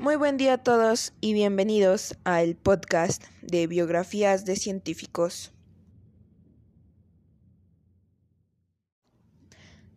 [0.00, 5.52] Muy buen día a todos y bienvenidos al podcast de biografías de científicos.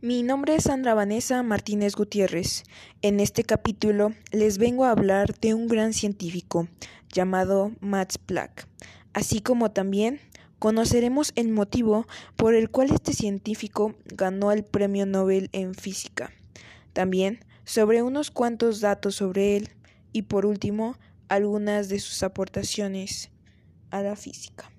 [0.00, 2.64] Mi nombre es Sandra Vanessa Martínez Gutiérrez.
[3.00, 6.66] En este capítulo les vengo a hablar de un gran científico
[7.12, 8.66] llamado Max Planck,
[9.12, 10.18] así como también
[10.58, 16.32] conoceremos el motivo por el cual este científico ganó el Premio Nobel en Física.
[16.92, 19.70] También sobre unos cuantos datos sobre él
[20.12, 20.96] y por último
[21.28, 23.30] algunas de sus aportaciones
[23.90, 24.70] a la física.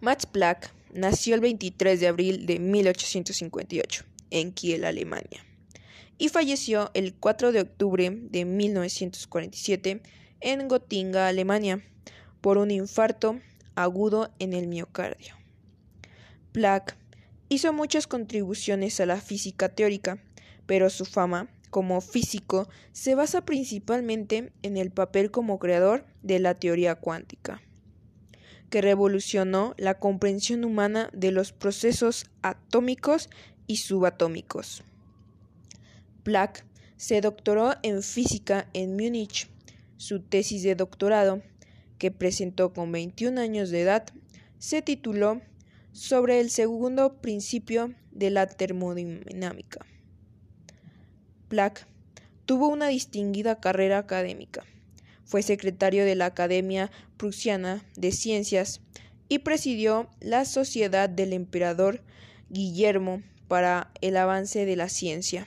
[0.00, 5.44] Max Planck nació el 23 de abril de 1858 en Kiel, Alemania,
[6.18, 10.02] y falleció el 4 de octubre de 1947
[10.40, 11.82] en Gotinga, Alemania,
[12.40, 13.40] por un infarto
[13.74, 15.34] agudo en el miocardio.
[16.52, 16.94] Planck
[17.54, 20.18] hizo muchas contribuciones a la física teórica,
[20.66, 26.54] pero su fama como físico se basa principalmente en el papel como creador de la
[26.54, 27.60] teoría cuántica
[28.74, 33.30] que revolucionó la comprensión humana de los procesos atómicos
[33.68, 34.82] y subatómicos.
[36.24, 36.64] Planck
[36.96, 39.48] se doctoró en física en Múnich.
[39.96, 41.40] Su tesis de doctorado,
[41.98, 44.06] que presentó con 21 años de edad,
[44.58, 45.40] se tituló
[45.94, 49.86] sobre el segundo principio de la termodinámica.
[51.48, 51.86] Planck
[52.46, 54.64] tuvo una distinguida carrera académica.
[55.24, 58.80] Fue secretario de la Academia Prusiana de Ciencias
[59.28, 62.02] y presidió la Sociedad del Emperador
[62.50, 65.46] Guillermo para el avance de la ciencia.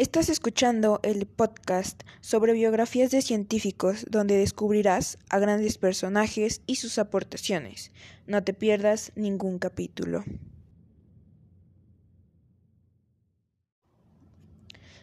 [0.00, 6.98] Estás escuchando el podcast sobre biografías de científicos donde descubrirás a grandes personajes y sus
[6.98, 7.92] aportaciones.
[8.26, 10.24] No te pierdas ningún capítulo.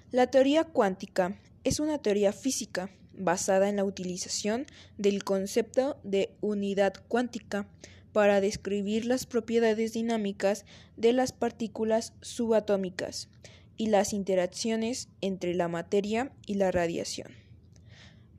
[0.10, 4.66] La teoría cuántica es una teoría física basada en la utilización
[4.98, 7.68] del concepto de unidad cuántica
[8.14, 10.66] para describir las propiedades dinámicas
[10.96, 13.30] de las partículas subatómicas
[13.78, 17.32] y las interacciones entre la materia y la radiación.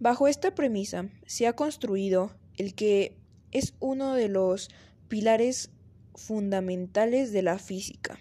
[0.00, 3.16] Bajo esta premisa se ha construido el que
[3.52, 4.68] es uno de los
[5.08, 5.70] pilares
[6.14, 8.18] fundamentales de la física.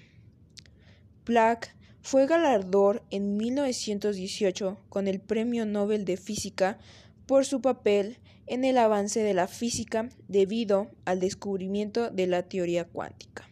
[1.23, 6.77] Planck fue galardor en 1918 con el Premio Nobel de Física
[7.25, 12.85] por su papel en el avance de la física debido al descubrimiento de la teoría
[12.85, 13.49] cuántica.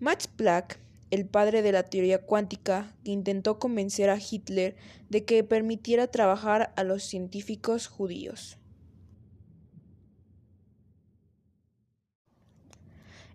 [0.00, 0.78] Max Planck,
[1.10, 4.76] el padre de la teoría cuántica, que intentó convencer a Hitler
[5.08, 8.58] de que permitiera trabajar a los científicos judíos.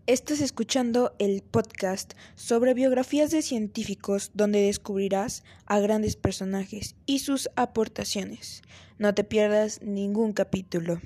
[0.05, 7.49] Estás escuchando el podcast sobre biografías de científicos donde descubrirás a grandes personajes y sus
[7.55, 8.63] aportaciones.
[8.97, 10.99] No te pierdas ningún capítulo.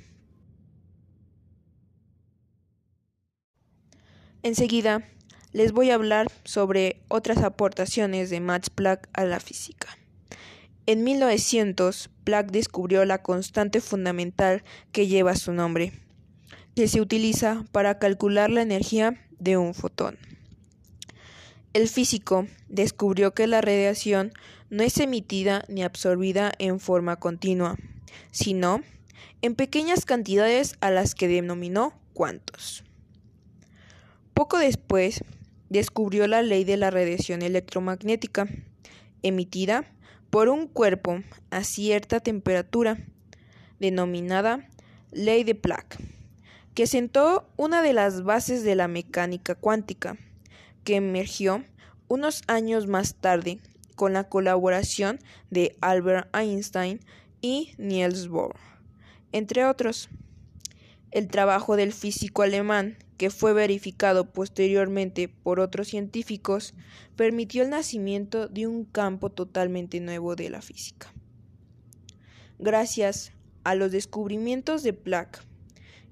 [4.41, 5.07] Enseguida
[5.53, 9.87] les voy a hablar sobre otras aportaciones de Max Planck a la física.
[10.85, 15.93] En 1900, Planck descubrió la constante fundamental que lleva su nombre
[16.77, 20.19] que se utiliza para calcular la energía de un fotón.
[21.73, 24.31] El físico descubrió que la radiación
[24.69, 27.77] no es emitida ni absorbida en forma continua,
[28.29, 28.83] sino
[29.41, 32.83] en pequeñas cantidades a las que denominó cuantos.
[34.35, 35.23] Poco después,
[35.69, 38.47] descubrió la ley de la radiación electromagnética,
[39.23, 39.85] emitida
[40.29, 42.97] por un cuerpo a cierta temperatura,
[43.79, 44.67] denominada
[45.11, 45.97] ley de Planck
[46.77, 50.15] que sentó una de las bases de la mecánica cuántica,
[50.83, 51.63] que emergió
[52.07, 53.57] unos años más tarde
[53.95, 55.17] con la colaboración
[55.49, 56.99] de Albert Einstein
[57.41, 58.57] y Niels Bohr,
[59.31, 60.09] entre otros.
[61.09, 66.73] El trabajo del físico alemán, que fue verificado posteriormente por otros científicos,
[67.15, 71.13] permitió el nacimiento de un campo totalmente nuevo de la física.
[72.59, 73.31] Gracias
[73.63, 75.39] a los descubrimientos de Planck,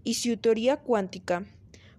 [0.03, 1.45] y su teoría cuántica,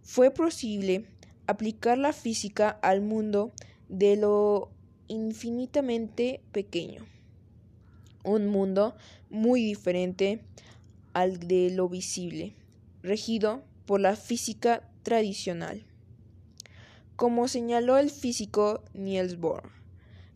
[0.02, 1.06] fue posible
[1.46, 3.52] aplicar la física al mundo
[3.88, 4.70] de lo
[5.08, 7.04] infinitamente pequeño.
[8.24, 8.96] Un mundo
[9.28, 10.40] muy diferente
[11.12, 12.54] al de lo visible,
[13.02, 15.84] regido por la física tradicional.
[17.14, 19.70] Como señaló el físico Niels Bohr,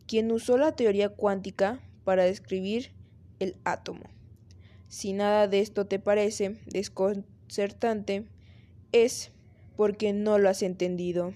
[0.07, 2.93] quien usó la teoría cuántica para describir
[3.39, 4.03] el átomo.
[4.87, 8.25] Si nada de esto te parece desconcertante,
[8.93, 9.31] es
[9.75, 11.33] porque no lo has entendido.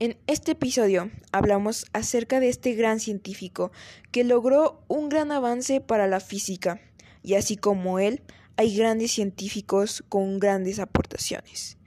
[0.00, 3.70] En este episodio hablamos acerca de este gran científico
[4.10, 6.80] que logró un gran avance para la física,
[7.22, 8.22] y así como él,
[8.58, 11.78] hay grandes científicos con grandes aportaciones,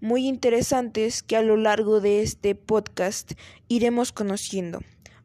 [0.00, 3.32] muy interesantes que a lo largo de este podcast
[3.66, 4.78] iremos conociendo,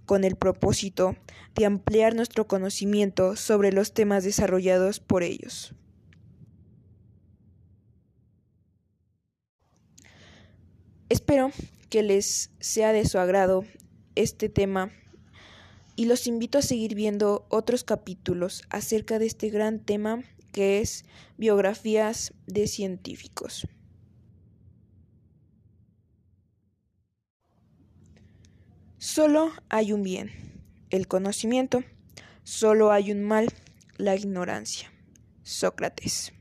[0.08, 1.16] con el propósito
[1.54, 5.76] de ampliar nuestro conocimiento sobre los temas desarrollados por ellos.
[11.10, 11.52] Espero
[11.92, 13.66] que les sea de su agrado
[14.16, 14.90] este tema
[15.96, 21.06] y los invito a seguir viendo otros capítulos acerca de este gran tema que es
[21.38, 23.68] biografías de científicos.
[28.98, 30.32] Solo hay un bien,
[30.90, 31.84] el conocimiento,
[32.44, 33.48] solo hay un mal,
[33.98, 34.92] la ignorancia.
[35.44, 36.34] Sócrates.